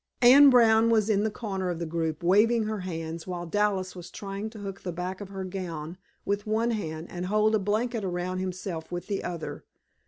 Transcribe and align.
Anne 0.23 0.49
Brown 0.49 0.89
was 0.89 1.11
in 1.11 1.23
the 1.23 1.29
corner 1.29 1.69
of 1.69 1.77
the 1.77 1.85
group, 1.85 2.23
waving 2.23 2.63
her 2.63 2.79
hands, 2.79 3.27
while 3.27 3.45
Dallas 3.45 3.95
was 3.95 4.09
trying 4.09 4.49
to 4.49 4.57
hook 4.57 4.81
the 4.81 4.91
back 4.91 5.21
of 5.21 5.29
her 5.29 5.43
gown 5.43 5.95
with 6.25 6.47
one 6.47 6.71
hand 6.71 7.05
and 7.11 7.27
hold 7.27 7.53
a 7.53 7.59
blanket 7.59 8.03
around 8.03 8.39
himself 8.39 8.91
with 8.91 9.05
the 9.05 9.23
other. 9.23 9.63